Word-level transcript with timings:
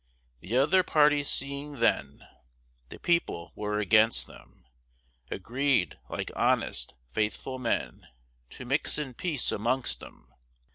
The 0.39 0.57
other 0.57 0.81
party 0.81 1.23
seeing 1.23 1.73
then 1.73 2.27
The 2.89 2.97
People 2.97 3.51
were 3.53 3.77
against 3.77 4.25
them, 4.25 4.65
Agreed, 5.29 5.99
like 6.09 6.31
honest, 6.35 6.95
faithful 7.11 7.59
men, 7.59 8.07
To 8.49 8.65
mix 8.65 8.97
in 8.97 9.13
peace 9.13 9.51
amongst 9.51 10.01
'em. 10.03 10.33